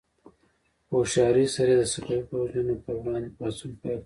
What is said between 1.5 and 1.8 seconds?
سره یې